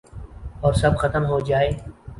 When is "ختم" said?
0.97-1.25